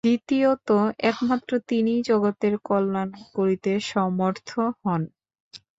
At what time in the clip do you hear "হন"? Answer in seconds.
4.79-5.01